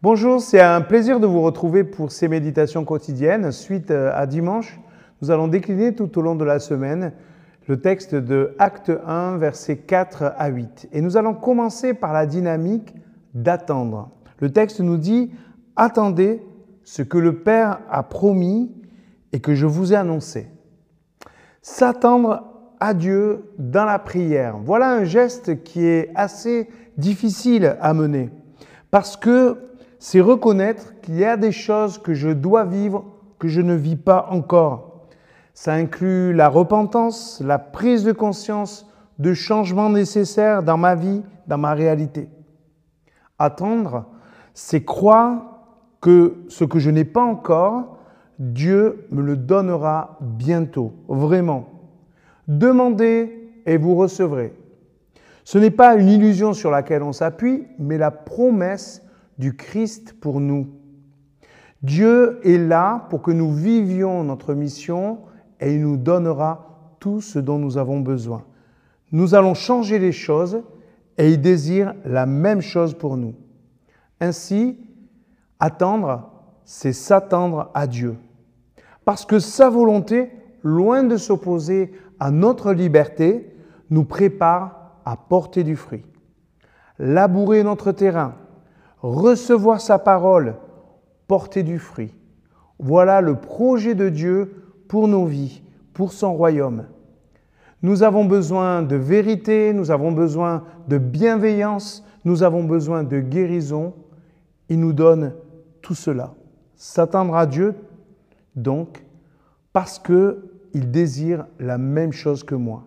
Bonjour, 0.00 0.40
c'est 0.40 0.60
un 0.60 0.80
plaisir 0.80 1.18
de 1.18 1.26
vous 1.26 1.40
retrouver 1.40 1.82
pour 1.82 2.12
ces 2.12 2.28
méditations 2.28 2.84
quotidiennes. 2.84 3.50
Suite 3.50 3.90
euh, 3.90 4.12
à 4.14 4.26
dimanche, 4.26 4.78
nous 5.20 5.32
allons 5.32 5.48
décliner 5.48 5.92
tout 5.92 6.16
au 6.16 6.22
long 6.22 6.36
de 6.36 6.44
la 6.44 6.60
semaine 6.60 7.12
le 7.66 7.80
texte 7.80 8.14
de 8.14 8.54
Acte 8.60 8.92
1, 9.04 9.38
versets 9.38 9.78
4 9.78 10.34
à 10.38 10.48
8. 10.50 10.90
Et 10.92 11.00
nous 11.00 11.16
allons 11.16 11.34
commencer 11.34 11.94
par 11.94 12.12
la 12.12 12.26
dynamique 12.26 12.94
d'attendre. 13.34 14.10
Le 14.38 14.52
texte 14.52 14.78
nous 14.78 14.98
dit 14.98 15.32
Attendez 15.74 16.46
ce 16.84 17.02
que 17.02 17.18
le 17.18 17.40
Père 17.40 17.80
a 17.90 18.04
promis 18.04 18.70
et 19.32 19.40
que 19.40 19.56
je 19.56 19.66
vous 19.66 19.94
ai 19.94 19.96
annoncé. 19.96 20.46
S'attendre 21.60 22.44
à 22.78 22.94
Dieu 22.94 23.46
dans 23.58 23.84
la 23.84 23.98
prière. 23.98 24.58
Voilà 24.58 24.92
un 24.92 25.02
geste 25.02 25.64
qui 25.64 25.84
est 25.84 26.12
assez 26.14 26.68
difficile 26.96 27.76
à 27.80 27.94
mener 27.94 28.30
parce 28.92 29.16
que 29.16 29.56
c'est 29.98 30.20
reconnaître 30.20 30.98
qu'il 31.00 31.16
y 31.16 31.24
a 31.24 31.36
des 31.36 31.52
choses 31.52 31.98
que 31.98 32.14
je 32.14 32.28
dois 32.28 32.64
vivre 32.64 33.04
que 33.38 33.48
je 33.48 33.60
ne 33.60 33.74
vis 33.74 33.96
pas 33.96 34.28
encore. 34.30 35.06
Ça 35.54 35.72
inclut 35.72 36.32
la 36.32 36.48
repentance, 36.48 37.42
la 37.44 37.58
prise 37.58 38.04
de 38.04 38.12
conscience 38.12 38.86
de 39.18 39.34
changements 39.34 39.90
nécessaires 39.90 40.62
dans 40.62 40.76
ma 40.76 40.94
vie, 40.94 41.22
dans 41.46 41.58
ma 41.58 41.74
réalité. 41.74 42.28
Attendre, 43.38 44.06
c'est 44.54 44.84
croire 44.84 45.42
que 46.00 46.36
ce 46.48 46.64
que 46.64 46.78
je 46.78 46.90
n'ai 46.90 47.04
pas 47.04 47.22
encore, 47.22 47.98
Dieu 48.38 49.06
me 49.10 49.22
le 49.22 49.36
donnera 49.36 50.16
bientôt, 50.20 50.92
vraiment. 51.08 51.68
Demandez 52.46 53.50
et 53.66 53.76
vous 53.76 53.96
recevrez. 53.96 54.54
Ce 55.44 55.58
n'est 55.58 55.70
pas 55.70 55.96
une 55.96 56.08
illusion 56.08 56.52
sur 56.52 56.70
laquelle 56.70 57.02
on 57.02 57.12
s'appuie, 57.12 57.66
mais 57.78 57.98
la 57.98 58.10
promesse 58.10 59.02
du 59.38 59.54
Christ 59.54 60.14
pour 60.20 60.40
nous. 60.40 60.68
Dieu 61.82 62.40
est 62.44 62.58
là 62.58 63.06
pour 63.08 63.22
que 63.22 63.30
nous 63.30 63.52
vivions 63.52 64.24
notre 64.24 64.54
mission 64.54 65.20
et 65.60 65.74
il 65.74 65.82
nous 65.82 65.96
donnera 65.96 66.96
tout 66.98 67.20
ce 67.20 67.38
dont 67.38 67.58
nous 67.58 67.78
avons 67.78 68.00
besoin. 68.00 68.44
Nous 69.12 69.34
allons 69.34 69.54
changer 69.54 69.98
les 69.98 70.12
choses 70.12 70.62
et 71.16 71.32
il 71.32 71.40
désire 71.40 71.94
la 72.04 72.26
même 72.26 72.60
chose 72.60 72.94
pour 72.94 73.16
nous. 73.16 73.34
Ainsi, 74.20 74.76
attendre, 75.60 76.30
c'est 76.64 76.92
s'attendre 76.92 77.70
à 77.74 77.86
Dieu. 77.86 78.16
Parce 79.04 79.24
que 79.24 79.38
sa 79.38 79.70
volonté, 79.70 80.30
loin 80.62 81.04
de 81.04 81.16
s'opposer 81.16 81.92
à 82.20 82.30
notre 82.30 82.72
liberté, 82.72 83.54
nous 83.90 84.04
prépare 84.04 85.00
à 85.04 85.16
porter 85.16 85.64
du 85.64 85.76
fruit. 85.76 86.04
Labourer 86.98 87.62
notre 87.62 87.92
terrain, 87.92 88.34
recevoir 89.02 89.80
sa 89.80 89.98
parole, 89.98 90.56
porter 91.26 91.62
du 91.62 91.78
fruit. 91.78 92.14
Voilà 92.78 93.20
le 93.20 93.36
projet 93.36 93.94
de 93.94 94.08
Dieu 94.08 94.64
pour 94.88 95.08
nos 95.08 95.26
vies, 95.26 95.62
pour 95.92 96.12
son 96.12 96.34
royaume. 96.34 96.84
Nous 97.82 98.02
avons 98.02 98.24
besoin 98.24 98.82
de 98.82 98.96
vérité, 98.96 99.72
nous 99.72 99.90
avons 99.90 100.10
besoin 100.10 100.64
de 100.88 100.98
bienveillance, 100.98 102.04
nous 102.24 102.42
avons 102.42 102.64
besoin 102.64 103.04
de 103.04 103.20
guérison. 103.20 103.94
Il 104.68 104.80
nous 104.80 104.92
donne 104.92 105.34
tout 105.80 105.94
cela. 105.94 106.34
S'attendre 106.74 107.36
à 107.36 107.46
Dieu, 107.46 107.74
donc, 108.56 109.04
parce 109.72 109.98
qu'il 109.98 110.90
désire 110.90 111.46
la 111.60 111.78
même 111.78 112.12
chose 112.12 112.42
que 112.42 112.54
moi. 112.54 112.84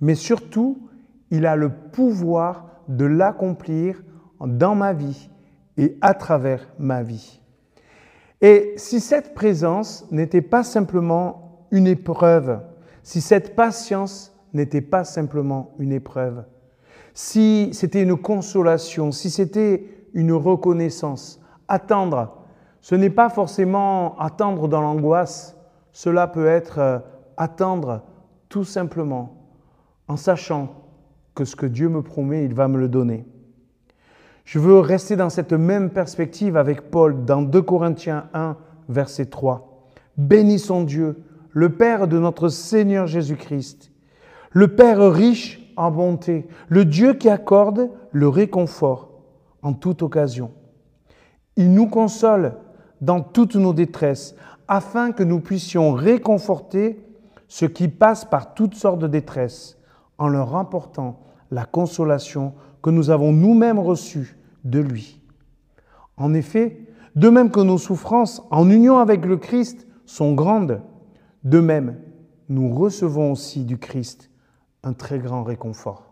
Mais 0.00 0.14
surtout, 0.14 0.88
il 1.30 1.44
a 1.44 1.56
le 1.56 1.68
pouvoir 1.68 2.66
de 2.88 3.04
l'accomplir 3.04 4.02
dans 4.40 4.74
ma 4.74 4.92
vie 4.92 5.30
et 5.80 5.96
à 6.02 6.12
travers 6.12 6.68
ma 6.78 7.02
vie. 7.02 7.40
Et 8.42 8.74
si 8.76 9.00
cette 9.00 9.34
présence 9.34 10.06
n'était 10.10 10.42
pas 10.42 10.62
simplement 10.62 11.66
une 11.70 11.86
épreuve, 11.86 12.60
si 13.02 13.22
cette 13.22 13.56
patience 13.56 14.36
n'était 14.52 14.82
pas 14.82 15.04
simplement 15.04 15.70
une 15.78 15.92
épreuve, 15.92 16.44
si 17.14 17.70
c'était 17.72 18.02
une 18.02 18.18
consolation, 18.18 19.10
si 19.10 19.30
c'était 19.30 19.86
une 20.12 20.32
reconnaissance, 20.32 21.40
attendre, 21.66 22.36
ce 22.82 22.94
n'est 22.94 23.10
pas 23.10 23.30
forcément 23.30 24.18
attendre 24.18 24.68
dans 24.68 24.82
l'angoisse, 24.82 25.56
cela 25.92 26.26
peut 26.26 26.46
être 26.46 26.78
euh, 26.78 26.98
attendre 27.38 28.02
tout 28.50 28.64
simplement 28.64 29.34
en 30.08 30.16
sachant 30.16 30.68
que 31.34 31.46
ce 31.46 31.56
que 31.56 31.66
Dieu 31.66 31.88
me 31.88 32.02
promet, 32.02 32.44
il 32.44 32.54
va 32.54 32.68
me 32.68 32.78
le 32.78 32.88
donner. 32.88 33.24
Je 34.50 34.58
veux 34.58 34.80
rester 34.80 35.14
dans 35.14 35.30
cette 35.30 35.52
même 35.52 35.90
perspective 35.90 36.56
avec 36.56 36.90
Paul 36.90 37.24
dans 37.24 37.40
2 37.40 37.62
Corinthiens 37.62 38.26
1, 38.34 38.56
verset 38.88 39.26
3. 39.26 39.86
Bénissons 40.16 40.82
Dieu, 40.82 41.22
le 41.52 41.76
Père 41.76 42.08
de 42.08 42.18
notre 42.18 42.48
Seigneur 42.48 43.06
Jésus-Christ, 43.06 43.92
le 44.50 44.74
Père 44.74 45.08
riche 45.12 45.72
en 45.76 45.92
bonté, 45.92 46.48
le 46.68 46.84
Dieu 46.84 47.14
qui 47.14 47.28
accorde 47.28 47.90
le 48.10 48.26
réconfort 48.26 49.12
en 49.62 49.72
toute 49.72 50.02
occasion. 50.02 50.50
Il 51.54 51.72
nous 51.72 51.86
console 51.86 52.54
dans 53.00 53.20
toutes 53.20 53.54
nos 53.54 53.72
détresses, 53.72 54.34
afin 54.66 55.12
que 55.12 55.22
nous 55.22 55.38
puissions 55.38 55.92
réconforter 55.92 56.98
ceux 57.46 57.68
qui 57.68 57.86
passent 57.86 58.24
par 58.24 58.54
toutes 58.54 58.74
sortes 58.74 58.98
de 58.98 59.06
détresses, 59.06 59.78
en 60.18 60.26
leur 60.26 60.56
apportant 60.56 61.20
la 61.52 61.64
consolation 61.66 62.54
que 62.82 62.90
nous 62.90 63.10
avons 63.10 63.30
nous-mêmes 63.30 63.78
reçue 63.78 64.38
de 64.64 64.80
lui. 64.80 65.20
En 66.16 66.34
effet, 66.34 66.86
de 67.16 67.28
même 67.28 67.50
que 67.50 67.60
nos 67.60 67.78
souffrances 67.78 68.42
en 68.50 68.68
union 68.70 68.98
avec 68.98 69.24
le 69.24 69.36
Christ 69.36 69.86
sont 70.04 70.34
grandes, 70.34 70.82
de 71.44 71.60
même, 71.60 71.98
nous 72.48 72.74
recevons 72.74 73.32
aussi 73.32 73.64
du 73.64 73.78
Christ 73.78 74.30
un 74.82 74.92
très 74.92 75.18
grand 75.18 75.42
réconfort. 75.42 76.09